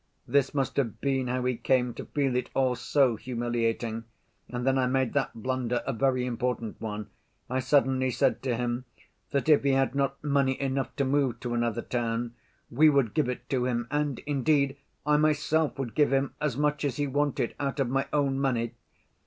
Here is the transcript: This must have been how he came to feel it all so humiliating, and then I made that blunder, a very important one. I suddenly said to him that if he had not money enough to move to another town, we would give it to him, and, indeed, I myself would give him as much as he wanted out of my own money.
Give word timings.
This 0.27 0.55
must 0.55 0.77
have 0.77 0.99
been 0.99 1.27
how 1.27 1.45
he 1.45 1.55
came 1.55 1.93
to 1.93 2.05
feel 2.05 2.35
it 2.35 2.49
all 2.55 2.73
so 2.75 3.17
humiliating, 3.17 4.05
and 4.49 4.65
then 4.65 4.75
I 4.79 4.87
made 4.87 5.13
that 5.13 5.35
blunder, 5.35 5.83
a 5.85 5.93
very 5.93 6.25
important 6.25 6.81
one. 6.81 7.11
I 7.51 7.59
suddenly 7.59 8.09
said 8.09 8.41
to 8.41 8.57
him 8.57 8.85
that 9.29 9.47
if 9.47 9.61
he 9.63 9.73
had 9.73 9.93
not 9.93 10.23
money 10.23 10.59
enough 10.59 10.95
to 10.95 11.05
move 11.05 11.39
to 11.41 11.53
another 11.53 11.83
town, 11.83 12.33
we 12.71 12.89
would 12.89 13.13
give 13.13 13.29
it 13.29 13.47
to 13.51 13.65
him, 13.67 13.87
and, 13.91 14.17
indeed, 14.25 14.75
I 15.05 15.17
myself 15.17 15.77
would 15.77 15.93
give 15.93 16.11
him 16.11 16.33
as 16.41 16.57
much 16.57 16.83
as 16.83 16.97
he 16.97 17.05
wanted 17.05 17.53
out 17.59 17.79
of 17.79 17.87
my 17.87 18.07
own 18.11 18.39
money. 18.39 18.73